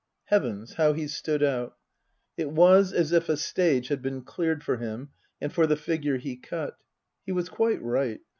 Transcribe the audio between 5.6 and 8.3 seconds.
the figure he cut. He was quite right.